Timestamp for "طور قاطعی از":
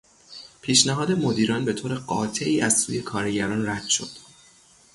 1.73-2.79